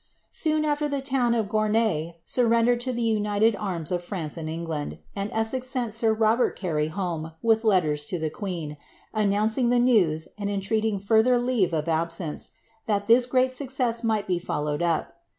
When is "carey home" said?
6.57-7.33